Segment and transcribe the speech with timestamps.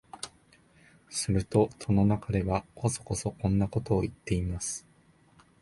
[1.11, 4.87] すると戸の中では、こそこそこんなことを言っています